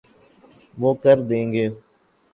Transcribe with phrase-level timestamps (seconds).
[0.77, 1.65] وہ کر دیں گے۔